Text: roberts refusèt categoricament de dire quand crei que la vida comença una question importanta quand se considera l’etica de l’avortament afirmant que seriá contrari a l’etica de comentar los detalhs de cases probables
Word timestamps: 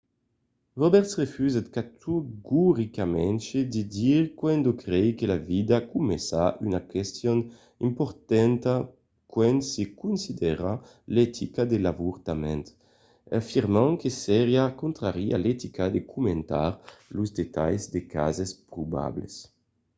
roberts 0.81 1.13
refusèt 1.21 1.67
categoricament 1.77 3.41
de 3.75 3.81
dire 3.97 4.25
quand 4.39 4.65
crei 4.83 5.09
que 5.19 5.25
la 5.33 5.39
vida 5.51 5.77
comença 5.93 6.43
una 6.67 6.81
question 6.93 7.37
importanta 7.89 8.73
quand 9.33 9.59
se 9.73 9.83
considera 10.03 10.71
l’etica 11.13 11.61
de 11.71 11.77
l’avortament 11.83 12.65
afirmant 13.39 13.93
que 14.01 14.09
seriá 14.23 14.63
contrari 14.81 15.27
a 15.35 15.41
l’etica 15.43 15.85
de 15.95 16.01
comentar 16.13 16.69
los 17.15 17.29
detalhs 17.39 17.83
de 17.93 18.01
cases 18.15 18.49
probables 18.71 19.33